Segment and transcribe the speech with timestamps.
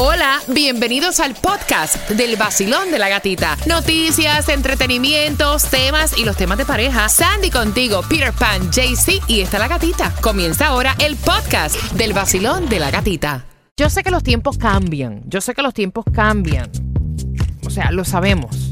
[0.00, 3.56] Hola, bienvenidos al podcast del vacilón de la gatita.
[3.66, 7.08] Noticias, entretenimientos, temas y los temas de pareja.
[7.08, 10.14] Sandy contigo, Peter Pan, JC y está la gatita.
[10.20, 13.44] Comienza ahora el podcast del vacilón de la gatita.
[13.76, 16.70] Yo sé que los tiempos cambian, yo sé que los tiempos cambian.
[17.66, 18.67] O sea, lo sabemos.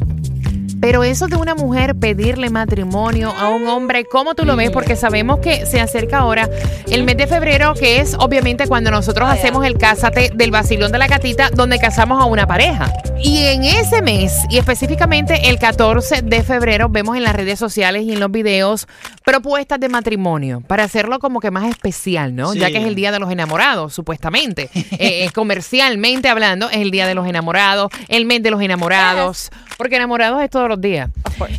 [0.87, 4.71] Pero eso de una mujer pedirle matrimonio a un hombre, ¿cómo tú lo ves?
[4.71, 6.49] Porque sabemos que se acerca ahora
[6.89, 10.99] el mes de febrero, que es obviamente cuando nosotros hacemos el cásate del vacilón de
[10.99, 12.93] la gatita, donde casamos a una pareja.
[13.21, 18.05] Y en ese mes, y específicamente el 14 de febrero, vemos en las redes sociales
[18.05, 18.87] y en los videos
[19.25, 22.53] propuestas de matrimonio para hacerlo como que más especial, ¿no?
[22.53, 22.61] Sí.
[22.61, 24.71] Ya que es el Día de los Enamorados, supuestamente.
[24.99, 29.51] Eh, eh, comercialmente hablando, es el Día de los Enamorados, el mes de los enamorados,
[29.77, 31.11] porque enamorados es todos los días.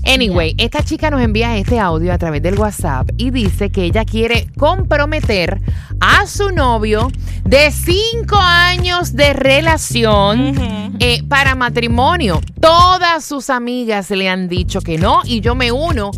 [0.05, 4.05] Anyway, esta chica nos envía este audio a través del WhatsApp y dice que ella
[4.05, 5.61] quiere comprometer
[5.99, 7.11] a su novio
[7.43, 10.53] de cinco años de relación
[10.99, 12.41] eh, para matrimonio.
[12.59, 16.11] Todas sus amigas le han dicho que no y yo me uno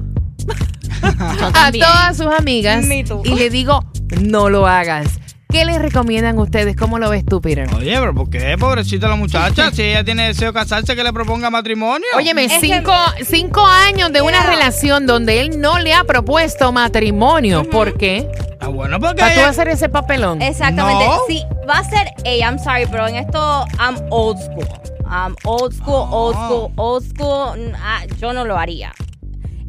[1.02, 3.83] a todas sus amigas y le digo,
[4.22, 5.20] no lo hagas.
[5.52, 6.75] ¿Qué les recomiendan ustedes?
[6.75, 7.67] ¿Cómo lo ves tú, Peter?
[7.75, 8.55] Oye, pero ¿por qué?
[8.55, 9.72] Pobrecita la muchacha.
[9.73, 12.05] Si ella tiene deseo de casarse, que le proponga matrimonio.
[12.16, 12.94] Óyeme, Es que- cinco,
[13.25, 17.64] cinco años de una relación donde él no le ha propuesto matrimonio.
[17.67, 18.30] ¿Por qué?
[18.59, 20.39] Ah, bueno, porque Para tú ella- hacer ese papelón.
[20.44, 21.05] Exactamente.
[21.05, 21.17] No.
[21.27, 22.45] Sí, va a ser ella.
[22.47, 24.67] I'm sorry, pero en esto, I'm old school.
[25.09, 26.45] I'm old school, old Ah.
[26.47, 27.73] school, old school.
[27.81, 28.92] Ah, yo no lo haría.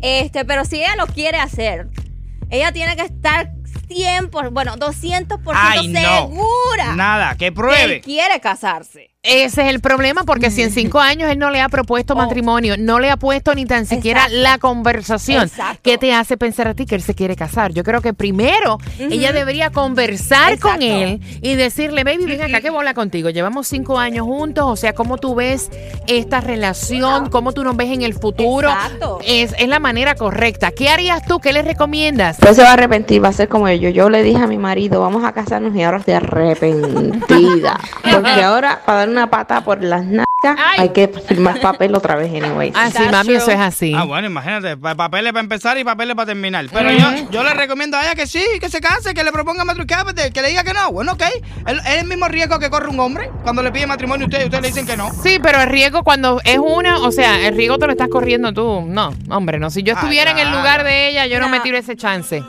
[0.02, 1.88] Este, pero si ella lo quiere hacer,
[2.50, 3.52] ella tiene que estar
[3.88, 6.00] 100%, bueno, 200% Ay, no.
[6.00, 8.00] segura Nada, que que él pruebe.
[8.00, 9.08] quiere casarse.
[9.22, 12.16] Ese es el problema, porque si en cinco años él no le ha propuesto Oh.
[12.16, 14.42] matrimonio, no le ha puesto ni tan siquiera Exacto.
[14.42, 15.80] la conversación, Exacto.
[15.82, 17.74] ¿qué te hace pensar a ti que él se quiere casar?
[17.74, 22.70] Yo creo que primero ella debería conversar con él y decirle, baby, ven acá que
[22.70, 23.28] bola contigo.
[23.28, 25.70] Llevamos cinco años juntos, o sea, ¿cómo tú ves
[26.06, 27.28] esta relación?
[27.28, 28.70] ¿Cómo tú nos ves en el futuro?
[28.70, 29.18] Exacto.
[29.26, 30.70] Es, es la manera correcta.
[30.72, 31.40] ¿Qué harías tú?
[31.40, 32.38] ¿Qué le recomiendas?
[32.38, 33.88] Después se va a arrepentir, va a ser como yo.
[33.90, 37.78] Yo le dije a mi marido, vamos a casarnos y ahora estoy arrepentida.
[38.12, 40.78] Porque ahora, para dar una pata por las nalgas, Ay.
[40.78, 42.72] hay que firmar papel otra vez, anyway.
[42.74, 43.92] Así, That's mami, eso es así.
[43.94, 46.66] Ah, bueno, imagínate, pa- papeles para empezar y papeles para terminar.
[46.72, 49.64] Pero yo, yo le recomiendo a ella que sí, que se case, que le proponga
[49.64, 49.80] matrimonio,
[50.32, 50.90] que, le diga que no.
[50.92, 51.22] Bueno, ok.
[51.66, 54.40] Es es el mismo riesgo que corre un hombre cuando le pide matrimonio a usted
[54.42, 55.10] y ustedes le dicen que no.
[55.22, 58.52] Sí, pero el riesgo cuando es una, o sea, el riesgo te lo estás corriendo
[58.52, 58.82] tú.
[58.86, 59.70] No, hombre, no.
[59.70, 60.58] Si yo Ah, estuviera en el claro.
[60.58, 62.42] lugar de ella, yo no, me tiro ese chance.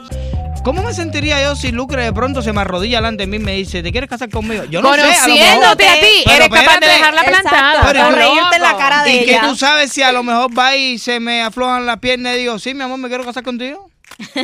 [0.64, 3.40] ¿Cómo me sentiría yo si Lucre de pronto se me arrodilla delante de mí y
[3.40, 4.62] me dice, ¿te quieres casar conmigo?
[4.64, 7.48] Yo no sé, a lo mejor- Conociéndote a ti, Pero eres capaz de dejarla Exacto.
[7.48, 7.82] plantada.
[7.86, 9.40] Pero o yo- reírte en la cara de Y que ella.
[9.48, 12.58] tú sabes si a lo mejor va y se me aflojan las piernas y digo,
[12.60, 13.88] sí, mi amor, me quiero casar contigo.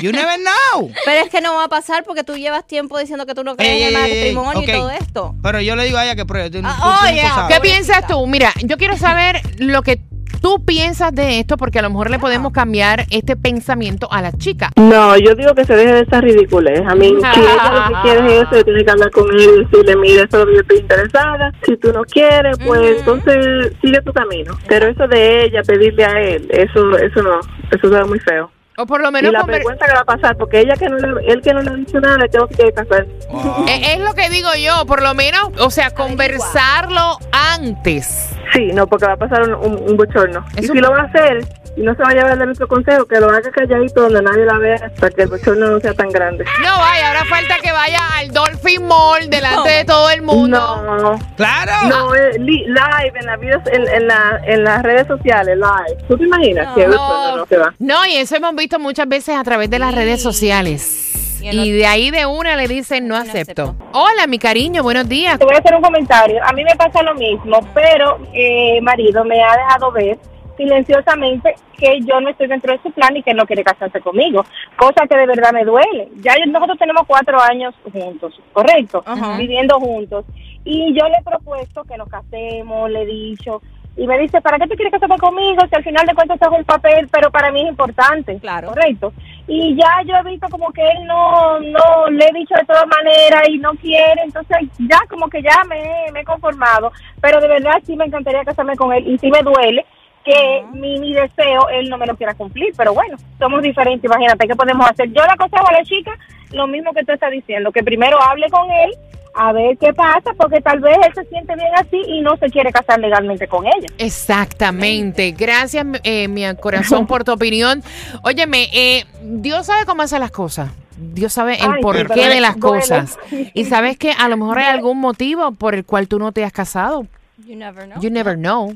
[0.03, 0.39] You never
[0.73, 0.91] know.
[1.05, 3.55] Pero es que no va a pasar porque tú llevas tiempo diciendo que tú no
[3.55, 5.35] crees Ey, en el ey, matrimonio y todo esto.
[5.41, 6.51] Pero yo le digo a ella que pruebe.
[6.51, 7.35] Tú, Ah, tú- oh, yeah.
[7.35, 7.55] sabes.
[7.55, 8.27] ¿Qué piensas tú?
[8.27, 10.01] Mira, yo quiero saber lo que
[10.41, 14.33] tú piensas de esto, porque a lo mejor le podemos cambiar este pensamiento a la
[14.33, 14.71] chica.
[14.77, 16.83] No, yo digo que se deje de estar ridiculez.
[16.89, 19.65] A mí, si ella lo que quiere es eso, tiene que hablar con él y
[19.65, 21.53] decirle, mira, eso es lo que yo estoy interesada.
[21.65, 24.57] Si tú no quieres, pues entonces sigue tu camino.
[24.69, 28.51] Pero eso de ella pedirle a él, eso eso no, eso es muy feo.
[28.81, 30.89] O por lo Y menos la conver- vergüenza que va a pasar, porque ella que
[30.89, 33.07] no le, él que no le ha dicho nada, que no se quiere casar.
[33.29, 33.67] Wow.
[33.69, 38.38] Eh, es lo que digo yo, por lo menos, o sea, conversarlo antes.
[38.53, 40.45] Sí, no, porque va a pasar un, un, un bochorno.
[40.57, 41.45] Y si lo va a hacer
[41.77, 44.45] y no se va a llevar de nuestro consejo, que lo haga calladito donde nadie
[44.47, 46.45] la vea, para que el bochorno no sea tan grande.
[46.63, 50.59] No, vaya, ahora falta que vaya al Dolphin Mall delante de todo el mundo.
[50.83, 51.73] No, ¡Claro!
[51.89, 56.03] No, eh, li- live en, la vida, en, en, la, en las redes sociales, live.
[56.09, 57.47] ¿Tú te imaginas que No.
[57.47, 57.75] se va?
[57.79, 61.05] No, y eso hemos visto muchas veces a través de las redes sociales.
[61.41, 63.63] Y de ahí de una le dicen no No acepto.
[63.63, 63.89] acepto.
[63.93, 65.39] Hola, mi cariño, buenos días.
[65.39, 66.41] Te voy a hacer un comentario.
[66.45, 70.19] A mí me pasa lo mismo, pero eh, marido me ha dejado ver
[70.57, 74.45] silenciosamente que yo no estoy dentro de su plan y que no quiere casarse conmigo,
[74.77, 76.09] cosa que de verdad me duele.
[76.17, 79.05] Ya nosotros tenemos cuatro años juntos, correcto,
[79.39, 80.25] viviendo juntos,
[80.65, 83.63] y yo le he propuesto que nos casemos, le he dicho,
[83.97, 85.63] y me dice, ¿para qué te quieres casar conmigo?
[85.69, 88.69] Si al final de cuentas es un papel, pero para mí es importante, Claro.
[88.69, 89.13] correcto.
[89.51, 92.87] Y ya yo he visto como que él no, no le he dicho de todas
[92.87, 96.93] maneras y no quiere, entonces ya como que ya me, me he conformado,
[97.23, 99.87] pero de verdad sí me encantaría casarme con él y sí me duele
[100.23, 104.47] que mi, mi deseo él no me lo quiera cumplir, pero bueno, somos diferentes, imagínate
[104.47, 105.09] qué podemos hacer.
[105.09, 106.13] Yo le aconsejo a la chica
[106.53, 108.91] lo mismo que tú estás diciendo, que primero hable con él
[109.35, 112.51] a ver qué pasa, porque tal vez él se siente bien así y no se
[112.51, 113.87] quiere casar legalmente con ella.
[113.99, 115.33] Exactamente.
[115.33, 117.83] Gracias, eh, mi corazón, por tu opinión.
[118.25, 120.71] Óyeme, eh, Dios sabe cómo hace las cosas.
[120.97, 122.81] Dios sabe el Ay, porqué de las duele.
[122.81, 123.19] cosas.
[123.55, 126.45] Y sabes que a lo mejor hay algún motivo por el cual tú no te
[126.45, 127.07] has casado.
[127.47, 128.03] You never know.
[128.03, 128.75] You never know.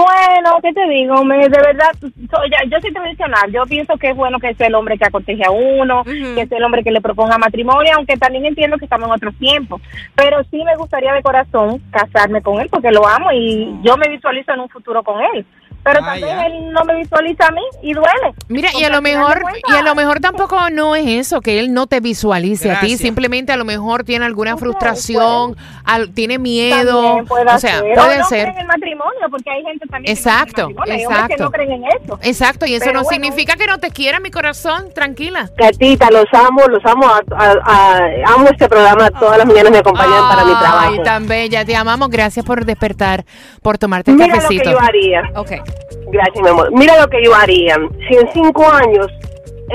[0.00, 1.24] Bueno, ¿qué te digo?
[1.24, 3.50] Me, de verdad, so- ya- yo soy tradicional.
[3.52, 6.58] Yo pienso que es bueno que sea el hombre que aconseje a uno, que sea
[6.58, 9.80] el hombre que le proponga matrimonio, aunque también entiendo que estamos en otro tiempo.
[10.14, 14.08] Pero sí me gustaría de corazón casarme con él porque lo amo y yo me
[14.08, 15.44] visualizo en un futuro con él.
[15.82, 16.46] Pero Ah, también ya.
[16.46, 18.34] él no me visualiza a mí y duele.
[18.48, 21.72] Mira, y a lo mejor, y a lo mejor tampoco no es eso, que él
[21.72, 23.00] no te visualice a ti, Gracias.
[23.00, 27.94] simplemente a lo mejor tiene alguna frustración, al- tiene miedo, o sea, ser.
[27.94, 28.42] puede no ser.
[28.42, 31.32] creen en el matrimonio, porque hay gente también Exacto, que no cree en hombres que
[31.32, 31.44] exacto.
[31.44, 32.18] no creen en eso.
[32.22, 33.14] Exacto, y eso Pero no bueno.
[33.24, 35.48] significa que no te quiera mi corazón, tranquila.
[35.56, 39.78] Gatita, los amo, los amo, a- a- a- amo este programa, todas las mañanas me
[39.78, 41.02] acompañan para mi Ay, trabajo.
[41.04, 43.24] tan bella, te amamos, gracias por despertar,
[43.62, 44.70] por tomarte el Mira lo que cafecito.
[44.72, 45.22] yo haría.
[45.36, 45.52] Ok.
[46.10, 46.70] Gracias, mi amor.
[46.72, 47.76] Mira lo que yo haría.
[48.08, 49.06] Si en cinco años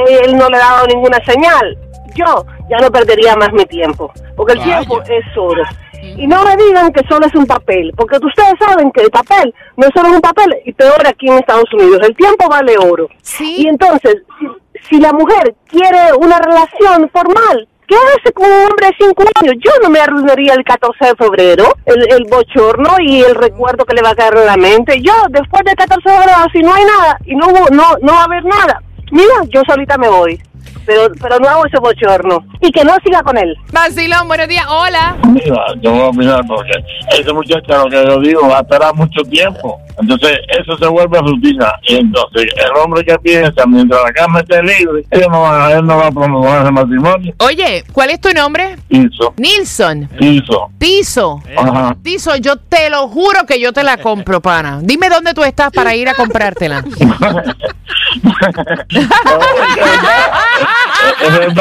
[0.08, 1.78] él no le ha dado ninguna señal,
[2.16, 4.12] yo ya no perdería más mi tiempo.
[4.36, 4.80] Porque el Vaya.
[4.80, 5.64] tiempo es oro.
[6.02, 9.54] Y no me digan que solo es un papel, porque ustedes saben que el papel
[9.76, 13.10] no es solo un papel, y peor aquí en Estados Unidos, el tiempo vale oro.
[13.24, 13.64] Sí.
[13.64, 14.48] Y entonces, si,
[14.88, 19.56] si la mujer quiere una relación formal, ¿qué hace con un hombre de cinco años?
[19.64, 23.96] Yo no me arruinaría el 14 de febrero, el, el bochorno y el recuerdo que
[23.96, 25.02] le va a caer en la mente.
[25.02, 28.22] Yo, después del 14 de febrero, si no hay nada y no, no, no va
[28.22, 30.42] a haber nada, mira, yo solita me voy.
[30.86, 32.46] Pero, pero no hago ese bochorno.
[32.62, 33.56] Y que no siga con él.
[33.72, 35.16] Vacilón, buenos días, hola.
[35.28, 36.72] Mira, yo voy a mirar porque
[37.18, 39.80] ese muchacho, lo que yo digo, va a esperar mucho tiempo.
[39.98, 41.72] Entonces, eso se vuelve rutina.
[41.84, 45.86] Y entonces, el hombre que piensa, mientras la cama esté libre, él no va, él
[45.86, 47.34] no va a promover el matrimonio.
[47.40, 48.76] Oye, ¿cuál es tu nombre?
[49.38, 50.10] Nilson.
[50.78, 51.42] Tizo.
[51.58, 51.96] Ajá.
[52.04, 54.80] Tizo, yo te lo juro que yo te la compro, pana.
[54.82, 56.84] Dime dónde tú estás para ir a comprártela.
[61.28, 61.54] es.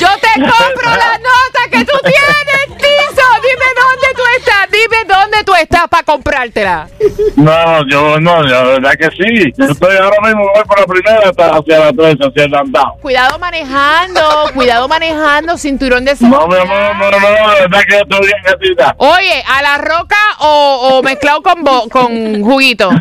[0.00, 3.22] Yo te compro la nota que tú tienes, Tizo.
[3.42, 4.70] Dime dónde tú estás.
[4.70, 6.88] Dime dónde tú estás para comprártela.
[7.36, 9.52] No, yo no, la verdad que sí.
[9.56, 12.94] Yo estoy ahora mismo, voy por la primera hasta hacia la tres, hacia el andado.
[13.00, 14.20] Cuidado manejando,
[14.54, 16.60] cuidado manejando, cinturón de No, mi seguridad.
[16.62, 18.94] amor, no, no, la verdad que yo estoy bien, gatita.
[18.98, 22.90] Oye, ¿a la roca o, o mezclado con, bo- con juguito?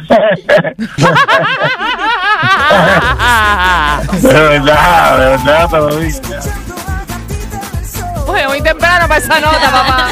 [5.18, 6.20] De verdad, te lo digo.
[8.28, 10.12] Oye, muy temprano para esa nota, papá.